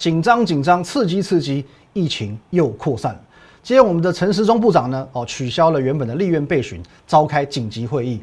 [0.00, 1.62] 紧张紧张，刺激刺激，
[1.92, 3.20] 疫情又扩散了。
[3.62, 8.18] 今天我们的陈时中部长呢，哦，取消了原本的立院备询，召开紧急会议，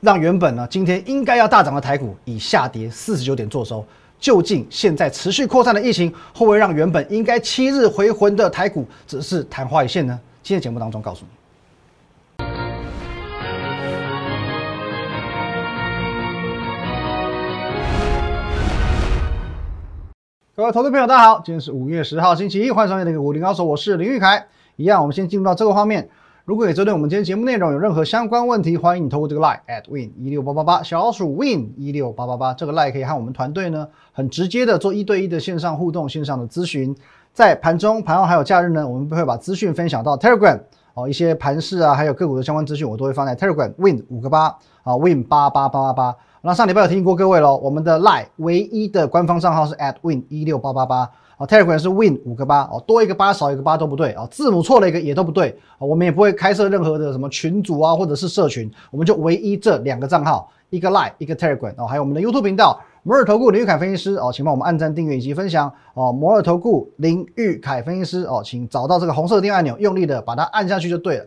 [0.00, 3.86] 让原本呢今天应该要大涨的台股以下跌四十九点作收。
[4.18, 10.18] 究竟现在持续扩散的疫情，会不会让原本应该七日回魂的台股只是昙花一现呢？
[10.42, 11.39] 今天节目当中告诉你。
[20.60, 24.46] 各位投资朋友，大家好，今天是五月十号，星期一，欢迎收看这个五零高手，我是林玉凯。
[24.76, 26.06] 一样，我们先进入到这个画面。
[26.44, 36.94] 如果你针对我们今天节目内容有任何相关问题，欢迎你透过这个 line at win 一六八八八小老鼠 win 一六八八八这个 line 可以和我们团队呢很直接的做一对一的线上互动、线上的咨询。
[37.32, 40.60] 在盘中、盘后还有假日呢，我们会把资讯分享到 Telegram
[40.92, 46.16] 哦，一些盘势啊，还有个股的相关资讯，我都会放在 Telegram win 五个八啊 win 八八八八八。
[46.42, 71.26] 那上礼拜有提醒过各位喽，我们的 lie 唯一的官方账号是 at win 一六八八八，哦，Telegram 是 win 五个八，哦，多一个八少一个八都不对，哦，字母错了一个也都不对，哦，我们也不会开设任何的什么群组啊，或者是社群，我们就唯一这两个账号，一个 lie 一个 Telegram，哦，还有我们的 YouTube 频道摩尔投顾林玉凯分析师，哦，请帮我们按赞、订阅以及分享，哦，摩尔投顾林玉凯分析师，哦，请找到这个红色的订阅按钮，用力的把它按下去就对了。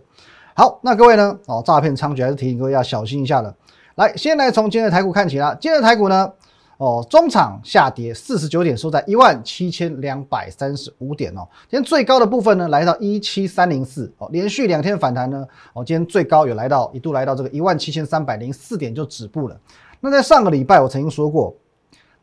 [0.56, 3.54] 好，那各位呢，哦，诈骗猖獗，还是提醒各位要小心一下了。
[3.96, 5.56] 来，先来从今天的台股看起啦。
[5.62, 6.32] 今天的台股呢，
[6.78, 11.48] 哦，中场下跌四十九点，收在一万七千两百三十五点哦。
[11.70, 19.56] 今天最高的部分呢，来到一七三零四哦，连续两天反弹呢，哦，今天最高有来到一度来到这个一万七千三百零四点就止步了。
[20.00, 21.56] 那在上个礼拜我曾经说过，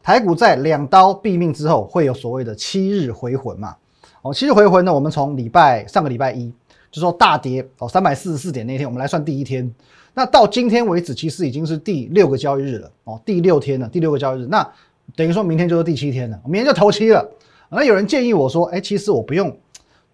[0.02, 3.76] 台股在两刀毙命之后会有所谓的七日回魂嘛？
[4.22, 6.52] 哦，七日回魂呢，我们从礼拜上个礼拜一
[6.90, 9.72] 就说大跌哦，三百四十四点那天，我们来算第一天。
[10.12, 14.68] 那到今天为止，其实已经是第六个交易日了哦，第六天了，第六个交易日，那
[15.14, 17.24] 等于说明天就是第七天了，明天就头七了。
[17.68, 19.56] 那有人建议我说，哎，其实我不用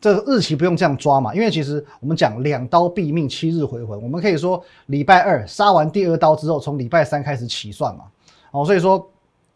[0.00, 8.04] 这个日期不用这样抓嘛，因为其实我们讲两刀毙命，七日回魂，我们可以说礼拜二杀完第二刀之后，从礼拜三开始起算嘛。
[8.50, 9.10] 哦，所以说，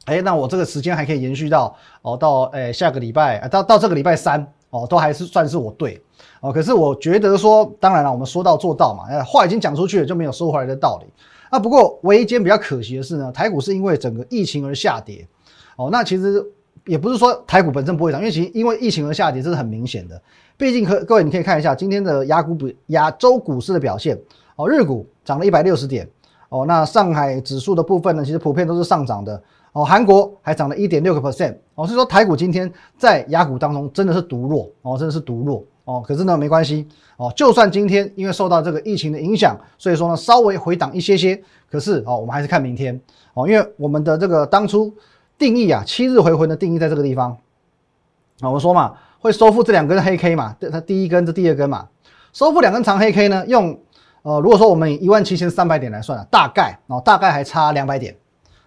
[0.07, 4.47] 哎，那我这个时间还可以延续到哦，到哎下个礼拜啊，到到这个礼拜三。
[4.71, 6.01] 哦，都还是算是我对
[6.41, 11.13] 哦，可是我觉得说，当然了，我们说到做到嘛，呃，话已经讲出去了，就没有收回来的道理。
[11.51, 15.27] 啊，不过唯一间比较可惜的是呢，台股是因为整个疫情而下跌。
[15.77, 16.45] 哦，那其实
[16.87, 20.21] 也不是说台股本身不会涨，因为其因为疫情而下跌，这是很明显的。
[20.57, 22.57] 毕竟可各位你可以看一下今天的亚股
[22.87, 24.19] 亚洲股市的表现。
[24.57, 26.09] 哦，日股涨了一百六十点。
[26.49, 29.43] 哦，那上海指数的部分呢，其实普遍都是上涨的。
[29.73, 36.87] 哦，韩国还涨了一点六个 percent，哦，所以说台股今天在亚股当中真的是独弱，哦，真的是独弱，哦，可是呢没关系，
[37.17, 42.95] 哦，就算今天因为受到这个疫情的影响，所以说呢稍微回档一些些，可是哦，我们还是看明天，
[43.35, 44.95] 哦，因为我们的这个当初
[45.37, 47.37] 定义啊，七日回魂的定义在这个地方，
[48.41, 51.89] 啊，我说嘛，会收复这两根黑 K 嘛，它第一根这第二根嘛，
[52.33, 53.77] 收复两根长黑 K 呢，用
[54.23, 58.15] 呃，如果说我们以一万七千三百点来算啊，大概哦，大概还差两百点。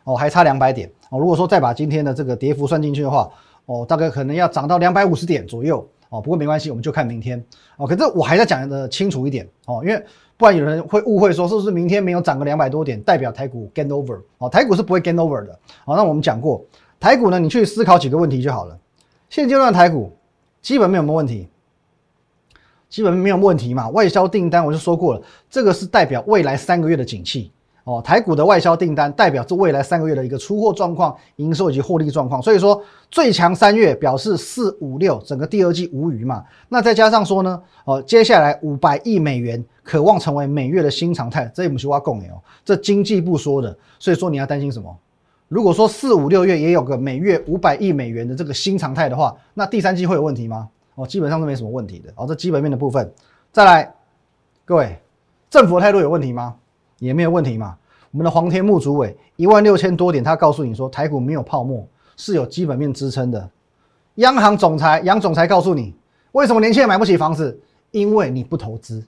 [0.06, 1.18] 哦，还差两百点哦。
[1.18, 3.30] 如果说再把今天的这个跌幅算进去的话，
[3.68, 6.22] 哦，大概可能要涨到两百五十点左右哦。
[6.22, 7.44] 不过没关系，我们就看明天
[7.78, 7.88] 哦。
[7.88, 10.06] 可是我还在讲的清楚一点哦，因为
[10.38, 14.48] 不然有人会误会说是不是明天没有涨个两百多点，代表台股 gain over 哦？
[14.48, 15.58] 台股是不会 gain over 的。
[15.86, 16.64] 好，那我们讲过
[17.00, 18.78] 台股呢，你去思考几个问题就好了。
[19.30, 20.16] 现阶段台股
[20.62, 21.48] 基本没有什么问题，
[22.90, 23.90] 基本没有问题嘛。
[23.90, 27.52] 外销订单我就说过了，这个是代表未来三个月的景气。
[27.86, 32.42] 哦，台股的外销订单代表着未来三个月的一个出货状况、营收以及获利状况。
[32.42, 36.46] 所以说，最强三月表示四五六整个第二季无虞嘛。
[36.70, 43.78] 那再加上说呢，哦，接下来五百亿美元渴望成为每月的新常态，这也不是挖供的哦，这经济部说的。
[44.00, 44.98] 所以说你要担心什么？
[45.50, 50.70] 如果说四五六月也有个每月五百亿美元的这个新常态的话，那第三季会有问题吗？
[50.96, 52.14] 哦，基本上是没什么问题的。
[52.16, 53.14] 哦，这基本面的部分，
[53.52, 53.94] 再来，
[54.64, 54.98] 各位，
[55.50, 56.56] 政府的态度有问题吗？
[57.06, 57.76] 也没有问题嘛。
[58.12, 63.50] 我们的黄天木主委一万六千多点，他告诉你说台股没有泡沫，是有基本面支撑的。
[64.16, 65.94] 央行总裁杨总裁告诉你，
[66.32, 67.60] 为什么年轻人买不起房子？
[67.92, 69.04] 因为你不投资，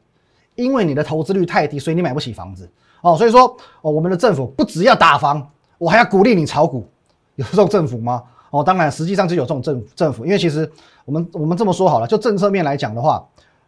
[0.55, 2.69] 因为你的投资率太低，所以你买不起房子。
[3.01, 5.47] 哦，所以说哦，我们的政府不只要打房，
[5.77, 6.87] 我还要鼓励你炒股。
[7.35, 8.23] 有这种政府吗？
[8.49, 10.67] 哦，当然，实际上就有这种政政府，因为其实
[11.03, 13.23] 我们我们这么说好了，就政策面来讲的话，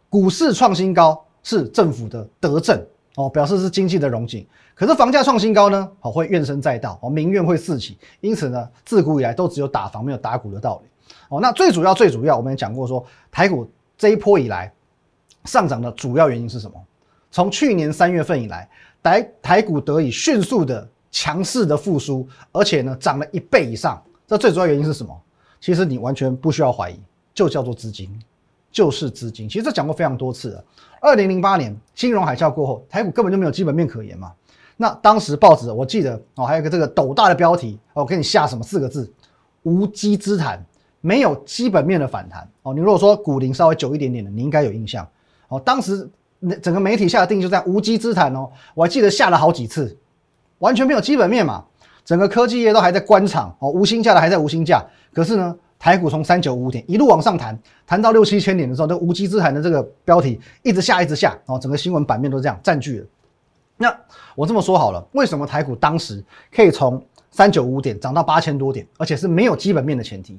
[0.08, 2.84] 股市创新高是政府的德政。
[3.18, 11.14] 哦，表示是经济的荣景，可是房价创新高呢，好会怨声载道，哦民怨会四起，因此呢，自古以来都只有打房没有打股的道理。
[11.28, 14.72] 哦，那最主要最主要，我们也讲过说，台股这一波以来
[15.46, 16.80] 上涨的主要原因是什么？
[17.32, 18.70] 从去年三月份以来，
[19.02, 25.20] 台台股得以迅速的强势的复苏，而且呢涨了一倍以上，这最主要原因是什么？
[25.60, 27.00] 其实你完全不需要怀疑，
[27.34, 28.08] 就叫做资金，
[28.70, 29.48] 就是资金。
[29.48, 30.64] 其实这讲过非常多次了。
[31.00, 34.32] 二零零八年金融海啸过后，台股根本就没有基本面可言嘛。
[34.76, 39.12] 那当时报纸我记得哦，还有个这个斗大的标题哦，给你下什么四个字：
[39.62, 40.64] 无稽之谈，
[41.00, 42.72] 没有基本面的反弹哦。
[42.72, 45.08] 你如果说股龄稍微久一点点的，你应该有印象
[45.48, 45.60] 哦。
[45.60, 46.08] 当时
[46.62, 49.96] 整个媒体下的定就在无稽之谈哦，我还记得下了好几次，
[50.58, 51.64] 完全没有基本面嘛。
[52.04, 54.84] 整个科技业都还在关厂哦，无薪价的还在无薪价。
[55.12, 63.06] 可是呢，台股从三九五点一路往上弹，弹到六七千点的时候，这无稽之谈的这个标题一直下，一直下哦，整个新闻版面都这样占据了。
[63.76, 63.96] 那
[64.34, 66.22] 我这么说好了，为什么台股当时
[66.52, 70.38] 可以从三九五点涨到八千多点，而且是没有基本面的前提，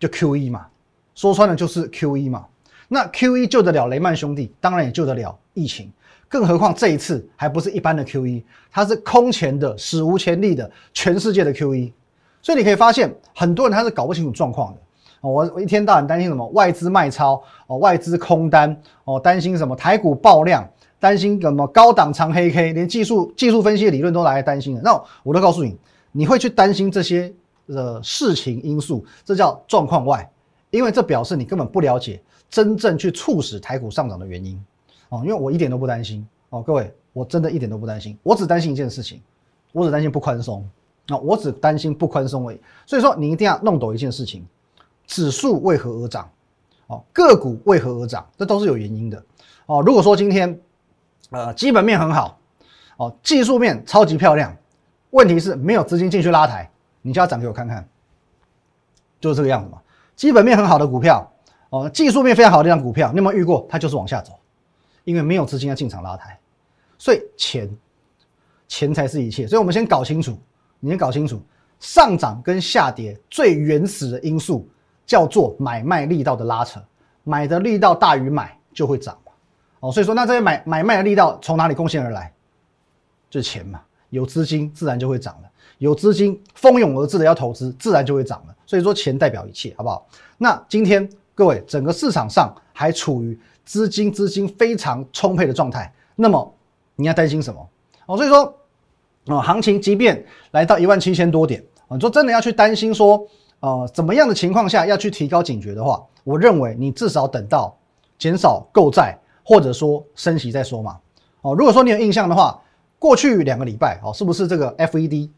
[0.00, 0.66] 就 Q E 嘛，
[1.14, 2.44] 说穿了就是 Q E 嘛。
[2.88, 5.90] 那 Q E 救得了雷曼兄弟，当然也救得了疫情。
[6.28, 11.92] 更何况这一次还不是一般的 QE，它是空前的、史无前例的全世界的 QE，
[12.42, 14.80] 所以你可以发现很多人他是搞不清楚状况的。
[15.20, 20.68] 我我一天到晚担心什么外资卖超哦，外资空单哦，担心什么台股爆量，
[20.98, 24.80] 担心什么高档长黑 K，连技术技术分析的理论都来担心了。
[24.82, 25.78] 那我都告诉你，
[26.10, 27.32] 你会去担心这些
[27.68, 30.28] 的事情因素，这叫状况外，
[30.70, 34.60] 因为这表示你根本不了解真正去促使台股上涨的原因。
[35.10, 39.22] 哦，因为我一点都不担心哦，各位，我真的一点都不担心，我只担心一件事情，
[39.70, 40.68] 我只担心不宽松
[41.12, 42.60] 啊，我只担心不宽松而已。
[42.86, 44.46] 所以说，你一定要弄懂一件事情：
[45.06, 46.30] 指数为何而涨？
[46.86, 48.26] 哦，个股为何而涨？
[48.36, 49.22] 这都是有原因的
[49.66, 49.82] 哦。
[49.82, 50.60] 如果说今天
[51.30, 52.38] 呃基本面很好
[52.96, 54.56] 哦，技术面超级漂亮，
[55.10, 56.70] 问题是没有资金进去拉抬，
[57.02, 57.86] 你就要涨给我看看，
[59.20, 59.80] 就是这个样子嘛。
[60.16, 61.30] 基本面很好的股票
[61.70, 63.66] 哦，技术面非常好的这张股票，你有没有遇过？
[63.68, 64.32] 它就是往下走。
[65.04, 66.38] 因为没有资金要进场拉抬，
[66.96, 67.68] 所以钱，
[68.68, 69.48] 钱才是一切。
[69.48, 70.38] 所以我们先搞清楚，
[70.84, 71.40] 你先搞清楚
[71.78, 74.68] 上涨跟下跌最原始的因素
[75.06, 76.80] 叫做买卖力道的拉扯，
[77.24, 79.32] 买的力道大于买就会涨嘛。
[79.80, 82.32] 哦，所以说那这些买买卖的力道从哪里贡献而来？
[83.30, 83.80] 就是钱嘛，
[84.10, 88.54] 有资金自然就会涨了，有资金蜂拥而至的要投资，自然就会涨了。
[88.66, 90.06] 所以说钱代表一切，好不好？
[90.36, 93.38] 那今天各位整个市场上还处于。
[93.64, 96.54] 资金资金非常充沛的状态，那么
[96.96, 97.68] 你要担心什么？
[98.06, 98.52] 哦，所以说，
[99.26, 103.26] 啊，行情即便来到一万七千多点，啊，你说真的要去担心说，
[103.60, 107.76] 呃，怎么样的情况下要去提高警觉的话，我认为你至少等到
[108.18, 110.98] 减少购债或者说升息再说嘛。
[111.42, 112.60] 哦，如果说你有印象的话，
[112.98, 115.28] 过去两个礼拜，哦，是不是这个 FED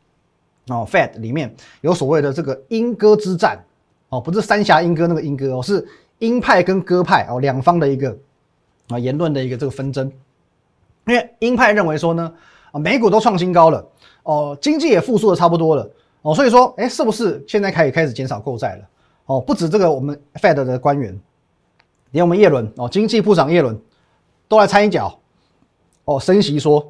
[0.69, 3.59] 哦 Fed 里面有所谓的这个鹰鸽之战？
[4.09, 5.87] 哦，不是三峡鹰鸽那个鹰鸽哦，是。
[6.21, 8.17] 鹰派跟鸽派哦，两方的一个
[8.89, 10.11] 啊言论的一个这个纷争，
[11.07, 12.33] 因为鹰派认为说呢，
[12.75, 13.87] 啊美股都创新高了，
[14.25, 15.89] 哦经济也复苏的差不多了，
[16.23, 18.85] 哦所以说，哎是不是现在可以开始减少购债了？
[19.27, 21.17] 哦不止这个我们 Fed 的官员，
[22.11, 23.81] 连我们耶伦哦经济部长耶伦
[24.49, 25.17] 都来掺一脚，
[26.05, 26.85] 哦升息说，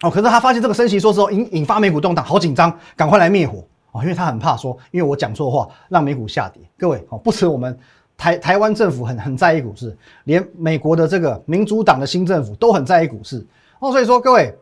[0.00, 3.62] 哦可是他发现这个升息说之后引引发美股动荡，好紧张，赶快来灭火
[3.92, 6.62] 哦，因为他很怕说，因为我讲错话让美股下跌。
[6.78, 7.78] 各位哦不止我们。
[8.14, 13.44] 台台湾政府很很在意股市，连美国的这个民主党的新政府都很在意股市
[13.80, 14.54] 哦，所以说各位，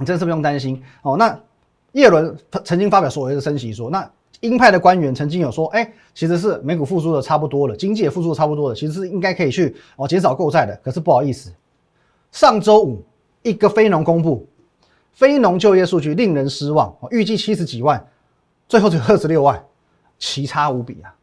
[0.00, 1.16] 你真是不用担心哦。
[1.16, 1.38] 那
[1.92, 4.10] 叶伦曾经发表所谓的升息说，那
[4.40, 10.74] 鹰派的官员曾经有说，哎，其实是美股复苏的差不多了，经济也复苏的差不多了，其实是应该可以去哦减少购债的。
[10.82, 11.52] 可是不好意思，
[12.32, 13.04] 上周五
[13.42, 14.48] 一个非农公布，
[15.12, 18.04] 非农就业数据令人失望，预计七十几万，
[18.66, 19.62] 最后只有二十六万，
[20.18, 21.14] 奇差无比啊。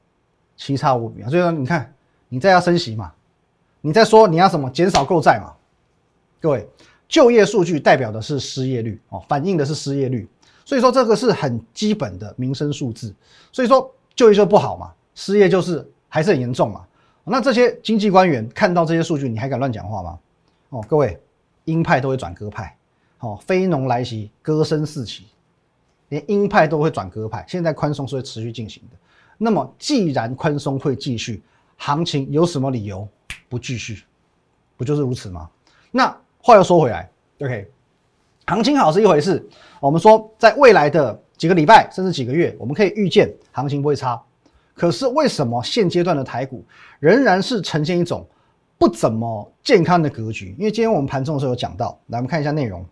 [0.60, 1.29] 奇差无比啊！
[1.29, 1.93] 所以说，你看，
[2.29, 3.13] 你再要升息嘛，
[3.79, 5.53] 你再说你要什么减少购债嘛？
[6.41, 6.67] 各位，
[7.07, 10.27] 就业数据代表的是失业率哦，反映的是失业率，
[10.65, 13.13] 所以说这个是很基本的民生数字。
[13.51, 16.85] 所以说就业就不好嘛，失业就是还是很严重嘛。
[17.23, 20.19] 那这些经济官员看到这些数据，你还敢乱讲话吗？
[20.69, 21.19] 哦，各位，
[21.65, 22.75] 鹰派都会转鸽派，
[23.19, 25.27] 哦，非农来袭，歌声四起，
[26.09, 27.45] 连鹰派都会转鸽派。
[27.47, 28.97] 现在宽松是会持续进行的。
[29.37, 31.41] 那么，既然宽松会继续，
[31.77, 33.07] 行情有什么理由
[33.47, 34.03] 不继续？
[34.75, 35.49] 不就是如此吗？
[35.91, 37.67] 那话又说回来，OK，
[38.46, 39.46] 行情好是一回事。
[39.79, 44.22] 我们说，在未来的几个礼拜甚至几个月，我们可以预见行情不会差。
[44.74, 46.63] 可是，为什么现阶段的台股
[47.00, 48.25] 仍然是呈现一种
[48.77, 50.56] 不怎么健康的格局？
[50.58, 52.86] 因为今天我们盘中的时候有讲到，来我们看一下内容。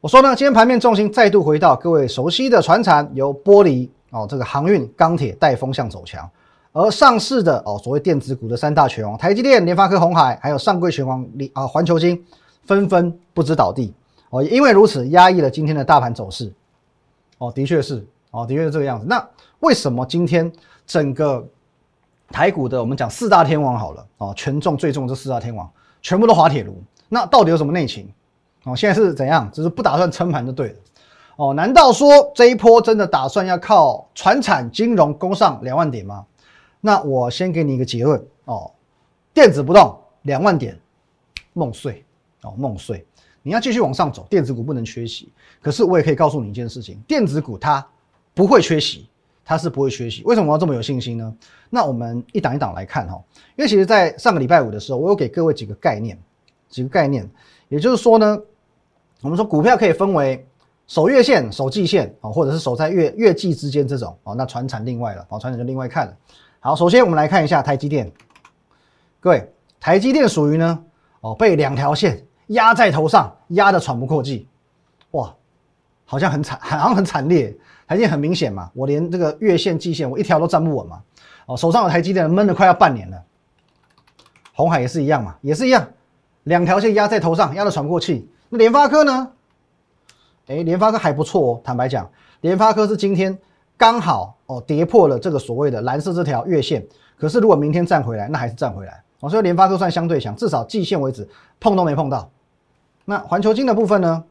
[0.00, 3.88] 我说呢，今天盘面重心再度回到各位熟悉的船产，由玻璃。
[4.10, 6.30] 哦，这个航运、钢铁带风向走强，
[6.70, 12.24] 而上市的哦，所谓电子股的三大拳王，台积电、联发科、红海，还有上柜拳王啊环球金，
[12.66, 13.92] 纷纷不知倒地
[14.30, 14.42] 哦。
[14.42, 16.52] 因为如此，压抑了今天的大盘走势。
[17.38, 19.06] 哦，的确是哦，的确是这个样子。
[19.08, 19.28] 那
[19.60, 20.50] 为什么今天
[20.86, 21.46] 整个
[22.28, 26.76] 台股的我们讲四大天王好了哦，权重最重这四大天王全部都滑铁卢，
[27.08, 28.08] 那到底有什么内情？
[28.64, 29.50] 哦，现在是怎样？
[29.52, 30.74] 只是不打算撑盘就对了。
[31.36, 36.24] 哦，难道说这一波真的打算要靠船产金融攻上两万点吗？
[36.80, 38.70] 那我先给你一个结论哦，
[39.32, 40.78] 电子不动两万点，
[41.52, 42.03] 梦碎
[42.44, 43.04] 哦，梦碎。
[43.42, 45.32] 你要继续往上走，电子股不能缺席。
[45.60, 47.84] 可是我也可以告诉你一件事情，电子股它
[48.32, 49.08] 不会缺席，
[49.44, 50.22] 它是不会缺席。
[50.24, 51.36] 为什么我要这么有信心呢？
[51.68, 53.20] 那我们一档一档来看哈，
[53.56, 56.18] 因为其实，在上个礼拜五的时候，我有给各位几个概念，
[56.68, 57.28] 几个概念，
[57.68, 58.38] 也就是说呢，
[59.20, 60.46] 我们说股票可以分为。
[60.86, 66.14] 守月线、守季线啊，或者是守在月月季之间这种啊，那船产另外了，啊，船产就另外看了。
[66.60, 68.12] 好，首先我们来看一下台积电，
[69.18, 70.84] 各位，台积电属于呢，
[71.22, 74.48] 哦，被两条线压在头上，压得喘不过气，
[75.12, 75.34] 哇，
[76.04, 77.56] 好像很惨，好像很惨烈。
[77.86, 81.02] 台积很明显嘛，我连这个月线、季线我一条都站不稳嘛，
[81.44, 83.22] 哦，手上有台积电闷了快要半年了。
[84.54, 85.86] 红海也是一样嘛，也是一样，
[86.44, 88.26] 两条线压在头上，压得喘不过气。
[88.48, 89.30] 那联发科呢？
[90.46, 91.60] 哎，联发科还不错哦。
[91.62, 92.10] 坦白讲，
[92.40, 93.38] 联发科是今天
[93.76, 96.86] 刚好哦跌破了这个所谓的蓝色这条月线。
[97.18, 99.03] 可是如果明天站回来，那还是站回来。
[99.24, 101.26] 哦，所以联发科算相对强，至少季线为止
[101.58, 102.30] 碰都没碰到。
[103.06, 104.22] 那环球金的部分呢？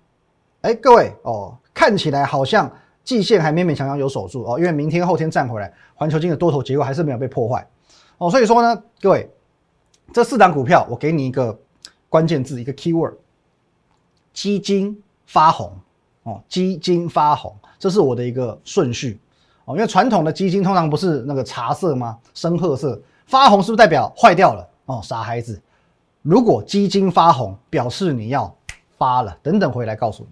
[0.61, 2.71] 哎，各位哦，看起来好像
[3.03, 7.67] 季线还勉勉强强有守住哦，因为明天后天站回来，环球金的多头结构还是没有被破坏
[8.19, 8.29] 哦。
[8.29, 9.27] 所以说呢，各位，
[10.13, 11.59] 这四档股票我给你一个
[12.07, 13.15] 关键字，一个 keyword：
[14.31, 15.73] 基金发红。
[16.25, 19.19] 哦，基金发红，这是我的一个顺序
[19.65, 19.75] 哦。
[19.75, 22.17] 因为传统的基金通常不是那个茶色吗？
[22.33, 24.65] 深褐色，发红是不是代表坏掉了？
[24.85, 25.61] 哦，傻孩子，
[26.21, 28.53] 如果基金发红，表示你要
[28.97, 29.37] 发了。
[29.41, 30.29] 等等回来告诉你。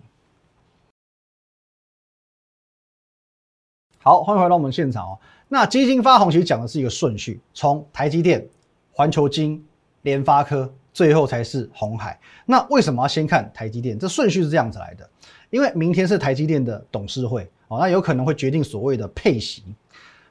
[4.00, 5.20] 好，欢迎回到我们现场哦。
[5.48, 8.46] 那基金发红其实讲的是一个顺序，从台积电、
[8.92, 9.64] 环球金、
[10.02, 12.20] 联发科，最后才是红海。
[12.46, 13.98] 那为什么要先看台积电？
[13.98, 15.10] 这顺序是这样子来的。
[15.50, 19.64] 因为明天是台积电的董事会哦，那有可能会决定所谓的配息。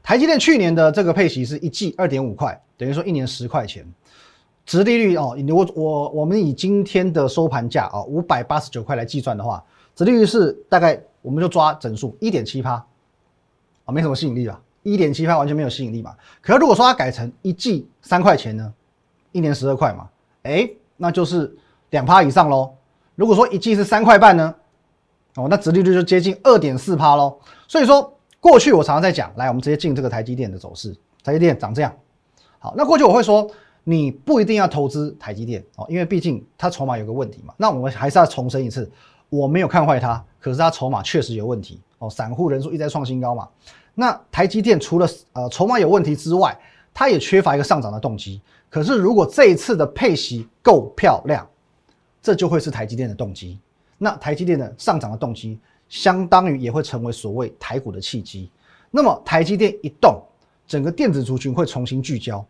[0.03, 3.87] 台积电去年的这个配息是一季二点五块，等于说一年十块钱，
[4.67, 9.62] 殖利率哦，我我我们以今天的收盘价啊五百八十九块来计算的话，
[9.95, 12.73] 殖利率是大概我们就抓整数一点七趴，
[13.85, 14.61] 啊，没什么吸引力吧？
[14.83, 16.14] 一点七趴完全没有吸引力嘛。
[16.40, 18.73] 可是如果说它改成一季三块钱呢，
[19.33, 20.09] 一年十二块嘛，
[20.45, 21.55] 哎，那就是
[21.90, 22.73] 两趴以上喽。
[23.17, 24.55] 如果说一季是三块半呢？
[25.37, 27.38] 哦，那殖利率就接近二点四趴喽。
[27.69, 30.97] 所以说，过去我常常在讲，来，我们直接进这个台积电的走势。
[31.23, 31.95] 台积电长这样。
[32.59, 33.49] 好，那过去我会说，
[33.84, 37.54] 你不一定要投资台积电哦，因为毕竟它筹码有个问题嘛。
[37.56, 38.90] 那我们还是要重申一次，
[39.28, 43.49] 我没有看坏它，可是它筹码确实有问题哦，散户人数一直在创新高嘛。
[43.94, 46.56] 那台积电除了呃筹码有问题之外，
[46.92, 48.40] 它也缺乏一个上涨的动机。
[48.68, 51.46] 可是如果这一次的配息够漂亮，
[52.22, 53.58] 这就会是台积电的动机。
[53.99, 55.58] 那台积电的上涨的动机，
[55.88, 58.50] 相当于也会成为所谓台股的契机。
[58.90, 60.22] 那么台积电一动，
[60.66, 62.44] 整个电子族群会重新聚焦。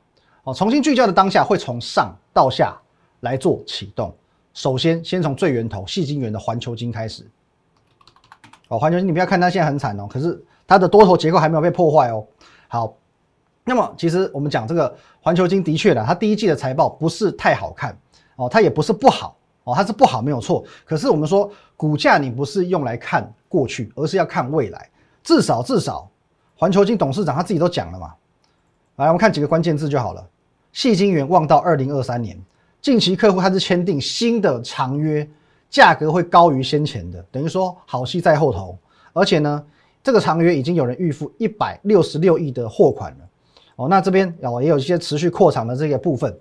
[0.54, 2.76] 重新聚焦的当下，会从上到下
[3.20, 4.14] 来做启动。
[4.54, 7.26] 首先，先从最源头细晶圆的环球晶开始。
[8.68, 12.24] 哦，环球晶，你不要看它现在很惨哦，可是它的多头结构还没有被破坏哦。
[12.68, 12.94] 好，
[13.64, 17.96] 那么其实我们讲这个环球晶的确的，它第一季的财报不是太好看
[18.36, 19.36] 哦，它也不是不好。
[19.64, 24.88] 哦，它是不好没有错，可是我们说股价你不是用来看过去，而是要看未来。
[25.22, 26.08] 至少至少，
[26.56, 28.14] 环球金董事长他自己都讲了嘛。
[28.96, 30.26] 来，我们看几个关键字就好了。
[30.72, 32.38] 细晶圆望到二零二三年，
[32.80, 35.28] 近期客户他是签订新的长约，
[35.68, 38.78] 价格会高于先前的，等于说好戏在后头。
[39.12, 39.64] 而且呢，
[40.02, 43.18] 这个长约已经有人预付一百六十六亿的货款了。
[43.76, 46.38] 哦，那这边哦也有一些持续扩产的这个部分，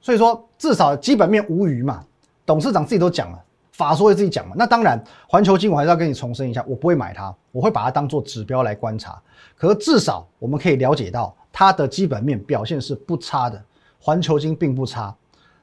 [0.00, 2.04] 所以说至少基本面无虞嘛。
[2.44, 3.42] 董事长自己都讲了，
[3.88, 4.54] 法说会自己讲嘛。
[4.56, 9.20] 那当然，环球金我还是要跟你重申一下，我不会买它，我会把它当做指标来观察。
[9.56, 13.62] 可是至少我们可以了解到，它的基本面表现是不差的，
[14.00, 15.14] 环球金并不差。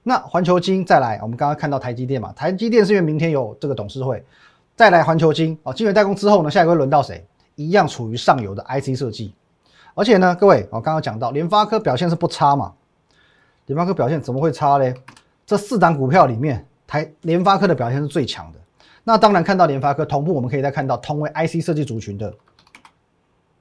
[0.04, 4.24] 那环球金再来，我们刚刚看到台积电嘛，台积电是因为明天有这个董事会，
[4.76, 7.26] 再来环球金哦，晶圆代工之后呢，下一个轮到谁？
[7.56, 9.34] 一样处于上游的 IC 设计。
[9.94, 12.72] 而且呢，各位，我刚刚讲到联发科表现是不差嘛，
[13.66, 14.94] 联发科表现怎么会差嘞？
[15.46, 16.66] 这四档股票里面。
[16.90, 18.58] 台联发科的表现是最强的，
[19.04, 22.34] 那当然看到联发科同步，我们可以再看到同为 IC 设计族群的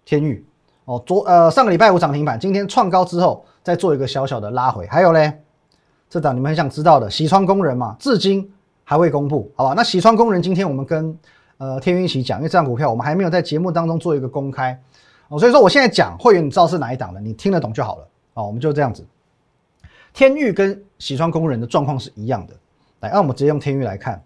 [0.06, 0.42] 天域
[0.86, 4.86] 哦，昨呃上个礼拜五涨停板，今天创高之后再做一个小小的拉回。
[4.86, 5.42] 还有嘞，
[6.08, 8.50] 这档你们很想知道的，喜川工人嘛，至今
[8.82, 9.74] 还未公布，好吧？
[9.76, 11.18] 那喜川工人今天我们跟
[11.58, 14.82] 呃天运一起讲，因为这张股票我们还没有在节目当中做一个公开
[15.28, 18.46] 哦，所以说我现在讲会员你知道是哪一档的，你听得懂就好了哦。
[18.46, 19.06] 我们就这样子，
[20.14, 22.54] 天域跟喜川工人的状况是一样的。
[23.00, 24.22] 来，那我们直接用天域来看。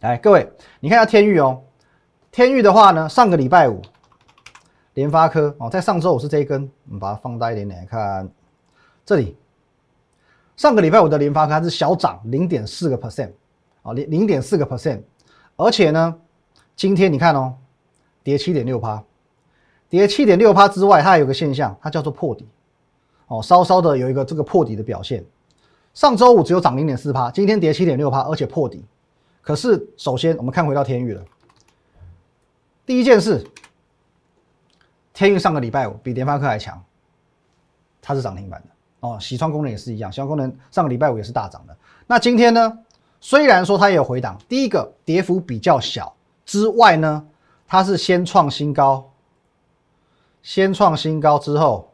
[0.00, 0.50] 来，各位，
[0.80, 1.62] 你看一下天域哦。
[2.30, 3.80] 天域的话呢，上个礼拜五，
[4.94, 8.28] 联发科哦，在上周五是这一根，我们把它放大一点点来看，
[9.04, 9.36] 这里，
[10.56, 13.32] 上个礼拜五的联发科它是小涨零点四个 percent，
[13.82, 15.02] 啊，零零点四个 percent，
[15.56, 16.14] 而且呢，
[16.74, 17.54] 今天你看哦，
[18.22, 19.02] 跌七点六趴，
[19.88, 22.48] 跌七点六趴之外，它还有个现象，它叫做破底，
[23.28, 25.24] 哦，稍稍的有一个这个破底的表现。
[25.94, 28.84] 上周五只有涨零点四趴，今天跌七点六趴，而且破底。
[29.42, 31.22] 可是，首先我们看回到天域了。
[32.86, 33.46] 第一件事，
[35.12, 36.82] 天域上个礼拜五比联发科还强，
[38.00, 38.68] 它是涨停板的
[39.00, 39.18] 哦。
[39.20, 41.76] 喜创功能也是一样，喜创功能上个礼拜五也是大涨的。
[42.06, 42.78] 那今天呢？
[43.20, 46.14] 虽然说它也有回档，第一个跌幅比较小
[46.46, 47.26] 之外呢，
[47.66, 49.12] 它是先创新高，
[50.42, 51.91] 先创新高之后。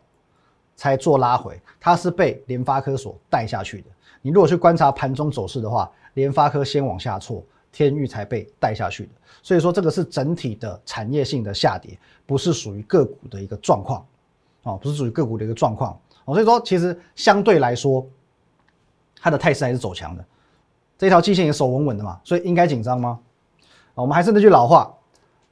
[0.78, 3.88] 才做拉回，它是被联发科所带下去的。
[4.22, 7.42] 你如果去观察盘中走势的话，联发科先往下挫，
[7.72, 9.10] 天域才被带下去的。
[9.42, 14.06] 所以说这个是整体的产业性的下跌，不是属于个股的一个状况，
[14.62, 15.98] 哦，不是属于个股的一个状况。
[16.24, 18.06] 哦，所以说其实相对来说，
[19.20, 20.24] 它的态势还是走强的，
[20.96, 23.18] 这条季线也守稳稳的嘛，所以应该紧张吗？
[23.94, 24.94] 我们还是那句老话，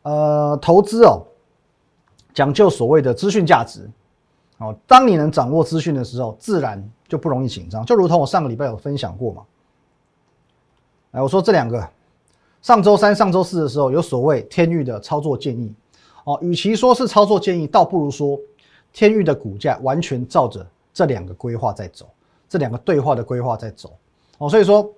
[0.02, 1.26] 呃，投资哦，
[2.32, 3.90] 讲究所谓的资讯价值。
[4.58, 7.84] 哦，当你能掌握资讯的时候，自然就不容易紧张。
[7.84, 9.42] 就如同我上个礼拜有分享过嘛，
[11.12, 11.86] 哎，我说这两个，
[12.62, 15.74] 上周三、上周四的时候有所谓天域的操作建议。
[16.24, 18.36] 哦，与其说是操作建议，倒不如说
[18.92, 22.08] 天域的股价完全照着这两个规划在走，
[22.48, 23.92] 这两个对话的规划在走。
[24.38, 24.90] 哦，所以说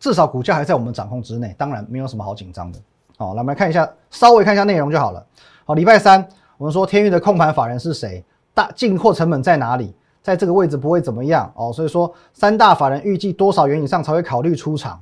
[0.00, 2.80] 至少股价还在我们掌控之内，当然没有什么好紧张的。
[3.16, 5.24] 好，来我们来看一下，稍微看一下内容就好了。
[5.64, 6.26] 好，礼拜三
[6.56, 8.24] 我们说天域的控盘法人是谁？
[8.56, 9.94] 大进货成本在哪里？
[10.22, 15.00] 在这个位置不会怎么样哦，所以说三大法人预计多少元以上才会考虑出场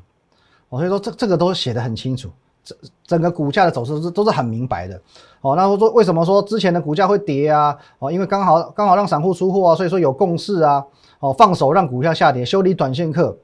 [0.69, 2.29] 哦，所以说这这个都写的很清楚，
[2.63, 2.77] 整
[3.07, 5.01] 整个股价的走势是都是很明白的
[5.41, 5.57] 哦。
[5.57, 7.75] 那说为什么说之前的股价会跌啊？
[8.01, 10.85] 哦，因为刚好刚好让散户出货啊，所以说有共识啊，
[11.21, 13.35] 哦，放手让股价下跌，修理短线客，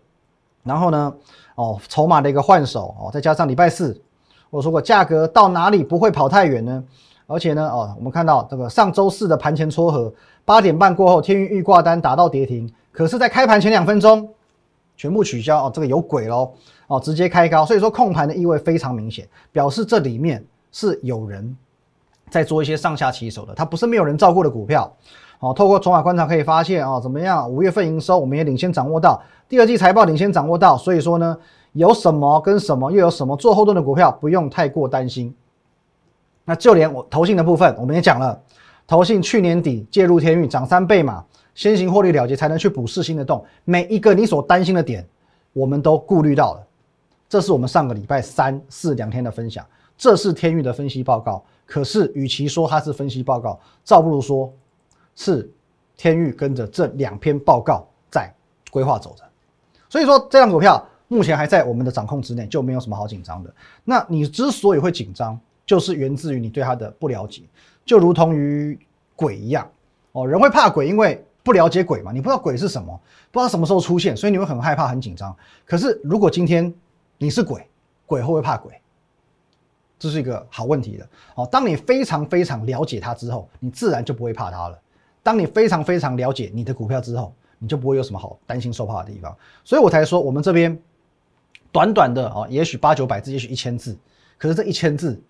[0.64, 1.14] 然后呢，
[1.54, 3.98] 哦，筹码的一个换手哦，再加上礼拜四
[4.50, 6.84] 我说过价格到哪里不会跑太远呢？
[7.30, 10.12] 而且呢，哦，我们看到这个上周四的盘前撮合，
[10.44, 14.28] 八点半过后，天运预挂单打到跌停，可是，在开盘前两分钟
[14.96, 16.50] 全部取消，哦，这个有鬼喽，
[16.88, 21.56] 哦，直接开高，所以说控盘的意味非常明显，表示这里面是有人
[22.28, 24.92] 在做一些上下起手的，它不是没有人照顾的股票，
[25.38, 27.48] 哦，透过筹码观察可以发现，哦，怎么样？
[27.48, 31.36] 五月份营收我们也领先掌握到，第二季财报领先掌握到，所以说呢，
[31.74, 35.32] 有什么跟什么又有什么做后盾的股票，不用太过担心。
[36.50, 38.36] 那就连我投信的部分，我们也讲了，
[38.84, 45.06] 投信去年底介入天域涨三倍嘛，先行获利了结才能去补四新的洞，每一个你所担心的点，
[45.52, 46.66] 我们都顾虑到了。
[47.28, 49.64] 这是我们上个礼拜三四两天的分享，
[49.96, 51.40] 这是天域的分析报告。
[51.64, 54.52] 可是与其说它是分析报告，倒不如说
[55.14, 55.48] 是
[55.96, 58.28] 天域跟着这两篇报告在
[58.72, 59.22] 规划走着。
[59.88, 63.54] 所以说这张股票目前还在我们的掌控之内，就没有什么好紧张的。
[63.84, 65.38] 那你之所以会紧张，
[65.70, 67.42] 就是源自于你对它的不了解，
[67.84, 68.76] 就如同于
[69.14, 69.70] 鬼一样
[70.10, 70.26] 哦。
[70.26, 75.32] 人会怕鬼，因为不了解鬼嘛，你不知道鬼是什么，不知道什么时候出现，所以你会很害怕、很紧张。
[75.64, 76.74] 可是如果今天
[77.18, 77.64] 你是鬼，
[78.04, 78.74] 鬼会不会怕鬼？
[79.96, 81.48] 这是一个好问题的哦。
[81.48, 84.76] 当你非常非常了解它之后，你自然就不会怕它了。
[85.22, 89.32] 当你非常非常了解你的股票之后，你就不会有什么好担心受怕的地方。
[89.64, 90.76] 所以我才说，我们这边
[91.70, 93.96] 短短的哦，也许八九百字，也许一千字，
[94.36, 95.22] 可是这一千字。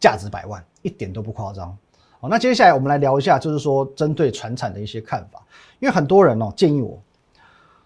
[0.00, 1.76] 价值百万，一点都不夸张。
[2.18, 5.40] 好，那接下来我们来聊一下，就是说针对船产的一些看法。
[5.78, 7.00] 因为很多人哦建议我，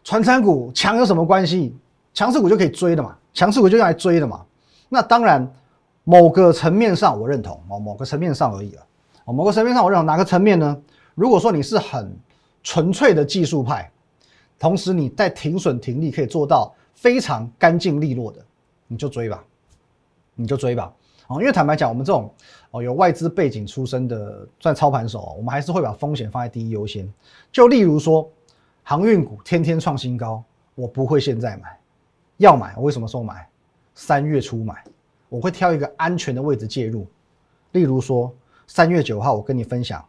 [0.02, 1.76] 船产股强有什么关系？
[2.12, 4.44] 强势股就可以追的嘛，强势股就用来追的嘛。
[4.88, 5.52] 那当然，
[6.04, 8.86] 某个层面上我认同哦，某个层面上而已了。
[9.26, 10.80] 某个层面上我认同哪个层面呢？
[11.14, 12.16] 如果说你是很
[12.62, 13.90] 纯粹的技术派，
[14.58, 18.44] 同时你在停损停利可以做到非常干净利落的，
[18.86, 19.42] 你就追吧，
[20.34, 20.92] 你就追吧。
[21.26, 22.32] 哦，因为坦白讲，我们这种
[22.70, 27.10] 哦有外资背景出身的算操盘手，我们还是会把风险放在第一优先。
[27.50, 28.30] 就例如说，
[28.82, 31.78] 航运股天天创新高，我不会现在买，
[32.36, 33.48] 要买我为什么时候买？
[33.94, 34.84] 三月初买，
[35.28, 37.06] 我会挑一个安全的位置介入。
[37.72, 38.30] 例如说，
[38.66, 40.04] 三月九号我跟你分享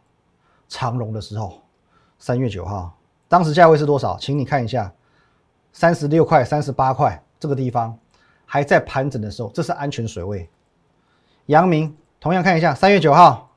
[0.68, 1.62] 长荣的时候，
[2.18, 2.92] 三月九号
[3.28, 4.18] 当时价位是多少？
[4.18, 4.92] 请你看一下，
[5.72, 7.96] 三十六块、三十八块这个地方
[8.44, 10.48] 还在盘整的时候，这是安全水位。
[11.46, 13.50] 阳明同样看一下，三月九号，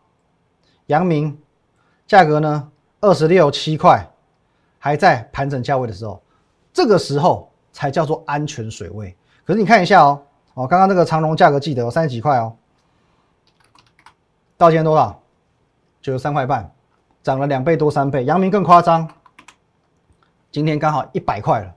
[0.88, 1.38] 阳明
[2.08, 2.72] 价格呢
[3.02, 4.08] 二十六七块，
[4.78, 6.22] 还在盘整价位的时候，
[6.72, 9.16] 这个时候才叫做安全水位。
[9.44, 10.22] 可是你看一下哦，
[10.54, 12.56] 哦，刚刚那个长荣价格记得有三十几块哦，
[14.58, 15.20] 到今天多少？
[16.02, 16.72] 九十三块半，
[17.22, 18.24] 涨了两倍多三倍。
[18.24, 19.08] 阳明更夸张，
[20.52, 21.76] 今天刚好一百块了，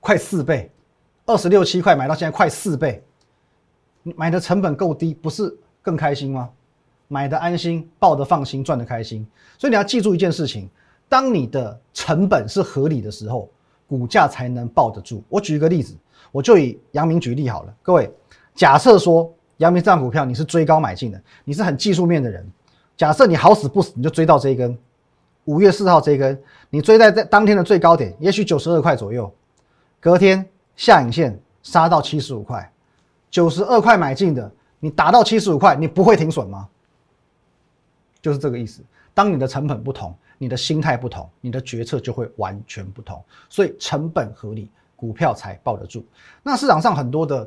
[0.00, 0.72] 快四倍，
[1.26, 3.05] 二十六七块买到现在快四倍，
[4.14, 6.50] 买的成本够低，不是更开心吗？
[7.08, 9.26] 买的安心，抱的放心，赚的开心。
[9.58, 10.68] 所以你要记住一件事情：
[11.08, 13.48] 当你的成本是合理的时候，
[13.86, 15.22] 股价才能抱得住。
[15.28, 15.94] 我举一个例子，
[16.32, 17.74] 我就以阳明举例好了。
[17.82, 18.12] 各位，
[18.54, 22.44] 假设说阳明这张股票你是追高买进的，你是很技术面的人。
[22.96, 24.76] 假设你好死不死，你就追到这一根
[25.44, 26.40] 五月四号这一根，
[26.70, 29.32] 你追在在当天的最高点，也许九十二块左右，
[30.00, 32.72] 隔天下影线杀到七十五块，
[33.36, 36.66] 九十二块买进的，你打到七十五块，你不会停损吗？
[38.22, 38.82] 就是这个意思。
[39.12, 43.22] 当你的成本不同，你的心态不同，你的决策就会完全不同。
[43.50, 46.02] 所以成本合理，股票才抱得住。
[46.42, 47.46] 那市场上很多的。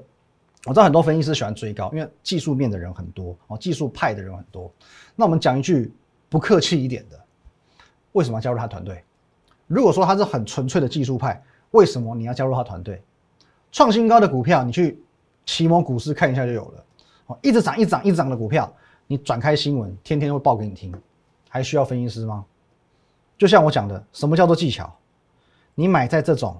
[0.67, 4.71] 我知道很多分析师喜欢追高，因为技术面的人很多哦，技术派的人很多。
[5.15, 5.91] 那我们讲一句
[6.30, 7.19] 不客气一点的，
[8.12, 9.04] 为什么要加入他团队？
[9.65, 13.02] 如果说他是很纯粹的技术派，为什么你要加入他团队？
[13.71, 15.02] 创新高的股票，你去
[15.50, 16.86] 奇摩股市看一下就有了。
[17.26, 18.72] 哦，一直涨、一直涨、一直涨的股票，
[19.08, 20.94] 你转开新闻，天天会报给你听，
[21.50, 22.46] 还需要分析师吗？
[23.36, 24.96] 就像我讲的，什么叫做技巧？
[25.74, 26.56] 你买在这种。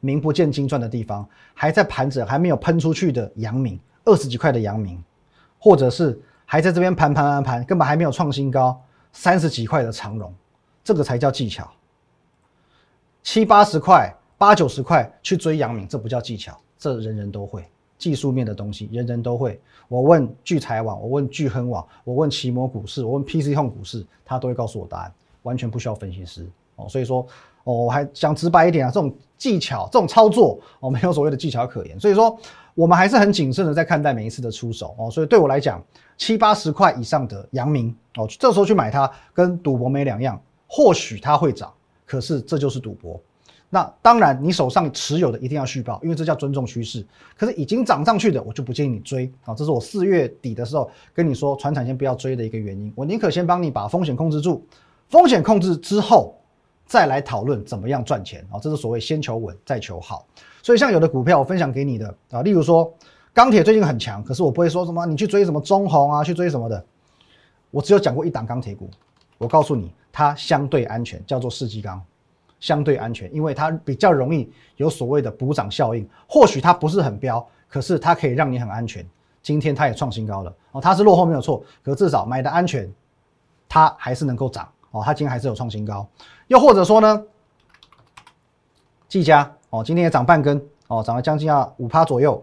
[0.00, 5.02] 名不见经传的地方，还在盘着还没有喷出去的阳明，二十几块的阳明，
[5.58, 8.80] 或者是还在这边盘盘盘盘，根本还没有创新高，
[9.12, 10.32] 三十几块的长荣，
[10.84, 11.72] 这个才叫技巧。
[13.22, 17.64] 七八十块、八九十块去追阳明，这不叫技巧，这人人都会。
[17.98, 19.60] 技术面的东西，人人都会。
[19.88, 26.88] 我问聚财网，我问聚亨网，我问奇摩股市，我问 PC Home 股市，他都会告诉我答案，完全不需要分析师哦。
[26.88, 27.26] 所以说。
[27.68, 31.98] 哦，我还讲直白一点啊，这种技巧、这种操作，哦，没有所谓的技巧可言。
[31.98, 32.38] 所以说，
[32.76, 35.10] 我们还是很谨慎的在看待每一次的出手哦。
[35.10, 35.84] 所以对我来讲，
[36.16, 40.40] 七八十块以上的阳明哦，这时候去买它，跟赌博没两样。
[40.68, 43.20] 或许它会涨，可是这就是赌博。
[43.68, 47.04] 那当然，你手上持有的一定要续报，因为这叫尊重趋势。
[47.36, 49.54] 可是已经涨上去的，我就不建议你追啊。
[49.54, 52.92] 这是我四月底的时候跟你说，船产先不要追的一个原因。
[52.94, 54.64] 我宁可先帮你把风险控制住，
[55.08, 56.34] 风险控制之后。
[56.88, 60.24] 再来讨论怎么样赚钱啊，这是所谓先求稳再求好。
[60.62, 62.94] 所以像有的股票我分享给你的啊，例如说
[63.34, 66.84] 钢铁最近很强，可是我不会说什么你去追什么中红啊，去追什么的。
[67.72, 68.88] 我只有讲过一档钢铁股，
[69.36, 72.00] 我告诉你它相对安全，叫做世纪钢，
[72.60, 76.08] 相对安全，因为它比较容易有所谓的补涨效应。
[76.28, 79.06] 或许它不是很标，可是它可以让你很安全。
[79.42, 82.92] 今天它也创新高了哦，它是落后没有错，可至少买的安全，
[83.68, 86.08] 它还是能够涨哦，它今天还是有创新高。
[86.48, 87.22] 又或者说呢，
[89.08, 92.42] 技嘉哦，今天也涨半根哦，涨了将近要五趴左右。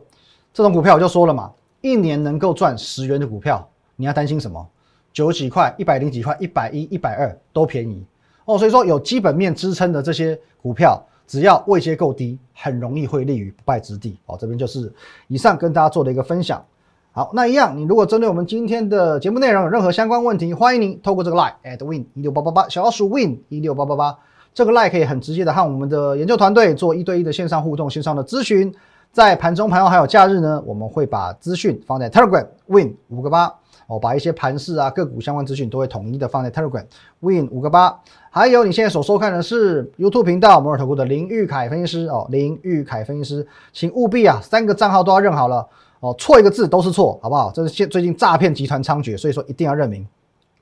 [0.54, 4.66] 这种股票我就说了嘛，一年能够赚十元的股票，你要担心什么？
[5.12, 8.06] 九几块、一百零几块、一百一、一百二都便宜
[8.46, 8.58] 哦。
[8.58, 14.38] 所以说有基本面支撑的这些股票，只要位阶够低，很容易会立于不败之地哦。
[14.40, 14.92] 这边就是
[15.28, 16.64] 以上跟大家做的一个分享。
[17.12, 24.18] 好，那一样，你如果针对我们今天的节目内容有任何相关问题，欢迎您透过这个 line at win 一六八八八小老鼠 win 一六八八八，
[24.52, 28.74] 这个 line 可以很直接的和我们的研究团队做一对一的线上互动、线上的咨询。
[29.12, 33.54] 在盘中、盘后还有假日呢，我们会把资讯放在 Telegram win 五个八
[33.88, 36.86] 哦，把一些盘势啊、个股相关资讯都会统一的放在 Telegram
[37.20, 38.00] win 五个八。
[38.30, 45.68] 还有你现在所收看的是 YouTube 频道摩尔投顾的林玉凯分析师哦，林玉凯分析师，请务必啊三个账号都要认好了。
[46.00, 47.52] 哦，错一个字都是错，好不好？
[47.52, 50.06] 这是现最近诈骗集团猖獗，所以说一定要认明。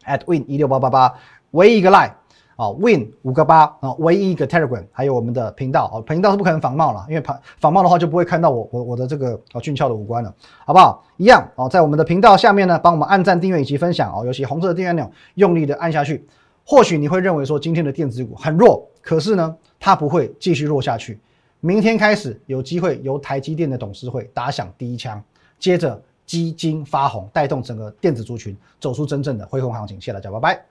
[0.05, 1.13] at win 一六八八八，
[1.51, 2.11] 唯一一个 lie
[2.61, 10.31] 啊，win 五个八啊，唯一一个 telegram，还有我们的频道啊，频道是不可能仿冒了，因为仿仿冒的话就不会看到我我我的这个啊俊俏的五官了，
[10.63, 11.03] 好不好？
[11.17, 16.23] 一样哦，在我们的频道下面呢，帮我们按赞、订阅以及分享哦，尤其红色的订阅按钮，用力的按下去。
[16.63, 21.19] 或许你会认为说今天的电子股很弱，可是呢，它不会继续弱下去。
[21.61, 25.19] 明天开始有机会由台积电的董事会打响第一枪。
[25.57, 29.99] 接着基金发红，带动整个电子族群走出真正的恢宏行情。
[29.99, 30.70] 谢谢大家，拜拜。